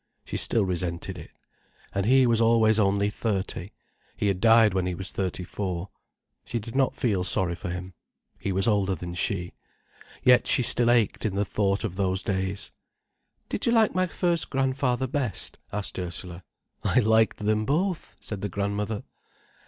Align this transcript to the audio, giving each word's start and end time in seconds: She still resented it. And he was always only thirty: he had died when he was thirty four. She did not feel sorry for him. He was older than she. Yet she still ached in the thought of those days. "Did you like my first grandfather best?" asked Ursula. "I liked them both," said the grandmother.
She 0.25 0.35
still 0.35 0.65
resented 0.65 1.19
it. 1.19 1.29
And 1.93 2.07
he 2.07 2.25
was 2.25 2.41
always 2.41 2.79
only 2.79 3.11
thirty: 3.11 3.69
he 4.17 4.29
had 4.29 4.39
died 4.41 4.73
when 4.73 4.87
he 4.87 4.95
was 4.95 5.11
thirty 5.11 5.43
four. 5.43 5.89
She 6.43 6.57
did 6.57 6.75
not 6.75 6.95
feel 6.95 7.23
sorry 7.23 7.53
for 7.53 7.69
him. 7.69 7.93
He 8.39 8.51
was 8.51 8.65
older 8.65 8.95
than 8.95 9.13
she. 9.13 9.53
Yet 10.23 10.47
she 10.47 10.63
still 10.63 10.89
ached 10.89 11.23
in 11.23 11.35
the 11.35 11.45
thought 11.45 11.83
of 11.83 11.97
those 11.97 12.23
days. 12.23 12.71
"Did 13.47 13.67
you 13.67 13.73
like 13.73 13.93
my 13.93 14.07
first 14.07 14.49
grandfather 14.49 15.05
best?" 15.05 15.59
asked 15.71 15.99
Ursula. 15.99 16.41
"I 16.83 16.97
liked 16.97 17.37
them 17.37 17.63
both," 17.67 18.15
said 18.19 18.41
the 18.41 18.49
grandmother. 18.49 19.03